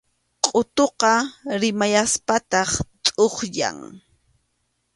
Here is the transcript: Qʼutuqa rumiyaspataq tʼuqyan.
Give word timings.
Qʼutuqa 0.45 1.13
rumiyaspataq 1.59 2.69
tʼuqyan. 3.03 3.77